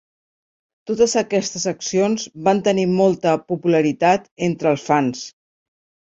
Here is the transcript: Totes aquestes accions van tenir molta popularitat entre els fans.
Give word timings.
Totes 0.91 1.11
aquestes 1.21 1.67
accions 1.71 2.25
van 2.47 2.63
tenir 2.69 2.87
molta 2.95 3.35
popularitat 3.53 4.27
entre 4.49 4.73
els 4.75 4.89
fans. 4.91 5.23